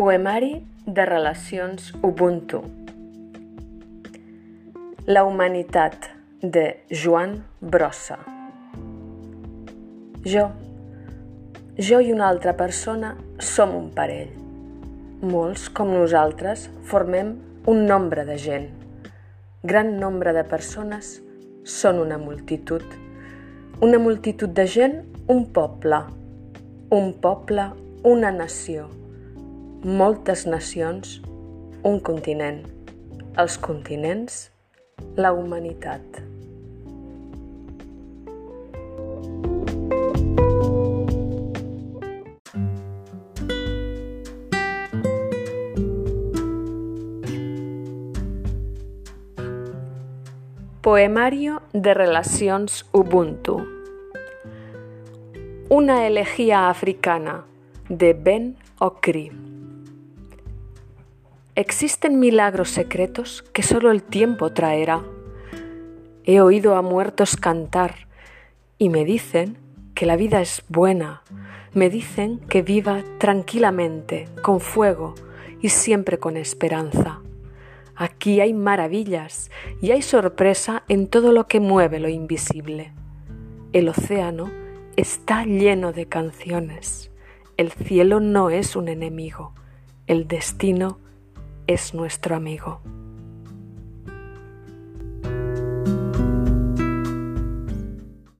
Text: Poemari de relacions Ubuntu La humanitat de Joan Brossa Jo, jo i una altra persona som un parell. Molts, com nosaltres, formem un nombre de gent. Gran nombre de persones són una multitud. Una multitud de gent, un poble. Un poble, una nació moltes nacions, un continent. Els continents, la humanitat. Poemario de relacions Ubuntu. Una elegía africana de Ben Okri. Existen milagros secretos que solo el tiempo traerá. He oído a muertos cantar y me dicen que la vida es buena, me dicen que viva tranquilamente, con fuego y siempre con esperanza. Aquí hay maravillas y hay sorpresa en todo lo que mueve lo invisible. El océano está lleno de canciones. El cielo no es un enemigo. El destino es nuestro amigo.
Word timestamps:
Poemari 0.00 0.66
de 0.86 1.04
relacions 1.04 1.90
Ubuntu 2.00 2.62
La 5.04 5.24
humanitat 5.28 6.06
de 6.40 6.62
Joan 6.88 7.34
Brossa 7.60 8.16
Jo, 10.24 10.46
jo 11.76 11.98
i 12.00 12.14
una 12.14 12.30
altra 12.32 12.54
persona 12.56 13.10
som 13.44 13.74
un 13.76 13.90
parell. 13.98 14.30
Molts, 15.20 15.66
com 15.68 15.92
nosaltres, 15.92 16.70
formem 16.88 17.34
un 17.68 17.84
nombre 17.90 18.24
de 18.24 18.38
gent. 18.40 18.70
Gran 19.62 19.98
nombre 20.00 20.32
de 20.32 20.46
persones 20.48 21.18
són 21.74 22.00
una 22.06 22.16
multitud. 22.16 22.86
Una 23.84 24.00
multitud 24.00 24.48
de 24.48 24.64
gent, 24.64 24.96
un 25.28 25.44
poble. 25.52 26.00
Un 26.88 27.12
poble, 27.20 27.68
una 28.14 28.32
nació 28.32 28.88
moltes 29.84 30.44
nacions, 30.44 31.22
un 31.82 32.00
continent. 32.04 32.66
Els 33.40 33.56
continents, 33.56 34.50
la 35.16 35.32
humanitat. 35.32 36.02
Poemario 50.82 51.62
de 51.72 51.94
relacions 51.94 52.84
Ubuntu. 52.92 53.62
Una 55.70 56.06
elegía 56.06 56.68
africana 56.68 57.44
de 57.88 58.12
Ben 58.12 58.56
Okri. 58.78 59.30
Existen 61.56 62.20
milagros 62.20 62.70
secretos 62.70 63.42
que 63.52 63.64
solo 63.64 63.90
el 63.90 64.04
tiempo 64.04 64.52
traerá. 64.52 65.02
He 66.24 66.40
oído 66.40 66.76
a 66.76 66.82
muertos 66.82 67.36
cantar 67.36 68.06
y 68.78 68.88
me 68.88 69.04
dicen 69.04 69.58
que 69.94 70.06
la 70.06 70.14
vida 70.14 70.40
es 70.40 70.62
buena, 70.68 71.22
me 71.74 71.90
dicen 71.90 72.38
que 72.48 72.62
viva 72.62 73.02
tranquilamente, 73.18 74.28
con 74.42 74.60
fuego 74.60 75.16
y 75.60 75.70
siempre 75.70 76.18
con 76.18 76.36
esperanza. 76.36 77.20
Aquí 77.96 78.40
hay 78.40 78.54
maravillas 78.54 79.50
y 79.82 79.90
hay 79.90 80.02
sorpresa 80.02 80.84
en 80.88 81.08
todo 81.08 81.32
lo 81.32 81.48
que 81.48 81.58
mueve 81.58 81.98
lo 81.98 82.08
invisible. 82.08 82.92
El 83.72 83.88
océano 83.88 84.50
está 84.96 85.44
lleno 85.44 85.92
de 85.92 86.06
canciones. 86.06 87.10
El 87.56 87.72
cielo 87.72 88.20
no 88.20 88.50
es 88.50 88.76
un 88.76 88.88
enemigo. 88.88 89.52
El 90.06 90.28
destino 90.28 90.98
es 91.72 91.94
nuestro 91.94 92.34
amigo. 92.34 92.80